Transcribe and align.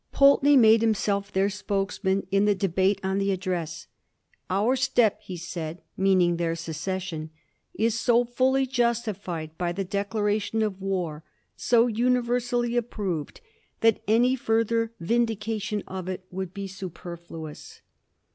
Pulte 0.11 0.41
ney 0.41 0.57
made 0.57 0.81
himself 0.81 1.31
their 1.31 1.47
spokesman 1.47 2.25
in 2.31 2.45
the 2.45 2.55
debate 2.55 2.99
on 3.03 3.19
the 3.19 3.31
Address." 3.31 3.85
Our 4.49 4.75
step," 4.75 5.21
he 5.21 5.37
said, 5.37 5.83
meaning 5.95 6.37
their 6.37 6.55
secession," 6.55 7.29
is 7.75 7.99
so 7.99 8.25
fully 8.25 8.65
justified 8.65 9.55
by 9.59 9.71
the 9.73 9.83
declaration 9.83 10.63
of 10.63 10.81
war, 10.81 11.23
so 11.55 11.85
uni 11.85 12.21
versally 12.21 12.75
approved, 12.75 13.41
that 13.81 14.01
any 14.07 14.35
further 14.35 14.91
vindication 14.99 15.83
of 15.87 16.09
it 16.09 16.25
would 16.31 16.51
be 16.51 16.65
superfluous." 16.65 17.83